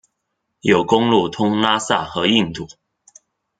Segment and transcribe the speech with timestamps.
[0.61, 2.67] 有公路通拉萨和印度。